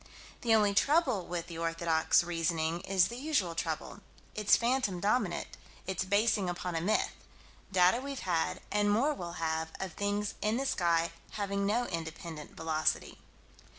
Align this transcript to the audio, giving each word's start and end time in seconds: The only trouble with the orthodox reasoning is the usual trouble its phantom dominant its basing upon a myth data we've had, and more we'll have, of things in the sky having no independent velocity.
The 0.41 0.55
only 0.55 0.73
trouble 0.73 1.27
with 1.27 1.45
the 1.45 1.59
orthodox 1.59 2.23
reasoning 2.23 2.79
is 2.81 3.09
the 3.09 3.17
usual 3.17 3.53
trouble 3.53 3.99
its 4.33 4.57
phantom 4.57 4.99
dominant 4.99 5.45
its 5.85 6.05
basing 6.05 6.49
upon 6.49 6.73
a 6.73 6.81
myth 6.81 7.11
data 7.71 8.01
we've 8.01 8.21
had, 8.21 8.61
and 8.71 8.89
more 8.89 9.13
we'll 9.13 9.33
have, 9.33 9.71
of 9.79 9.93
things 9.93 10.33
in 10.41 10.57
the 10.57 10.65
sky 10.65 11.11
having 11.33 11.67
no 11.67 11.85
independent 11.85 12.57
velocity. 12.57 13.19